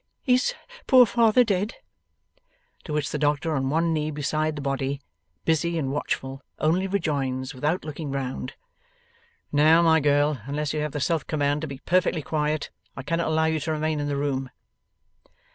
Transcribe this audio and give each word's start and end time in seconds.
Is 0.25 0.55
poor 0.87 1.05
father 1.05 1.43
dead?' 1.43 1.75
To 2.85 2.93
which 2.93 3.11
the 3.11 3.19
doctor, 3.19 3.55
on 3.55 3.69
one 3.69 3.93
knee 3.93 4.09
beside 4.09 4.55
the 4.55 4.61
body, 4.63 4.99
busy 5.45 5.77
and 5.77 5.91
watchful, 5.91 6.41
only 6.57 6.87
rejoins 6.87 7.53
without 7.53 7.85
looking 7.85 8.09
round: 8.09 8.55
'Now, 9.51 9.83
my 9.83 9.99
girl, 9.99 10.41
unless 10.47 10.73
you 10.73 10.79
have 10.81 10.93
the 10.93 10.99
self 10.99 11.27
command 11.27 11.61
to 11.61 11.67
be 11.67 11.77
perfectly 11.85 12.23
quiet, 12.23 12.71
I 12.97 13.03
cannot 13.03 13.27
allow 13.27 13.45
you 13.45 13.59
to 13.59 13.71
remain 13.73 13.99
in 13.99 14.07
the 14.07 14.17
room. 14.17 14.49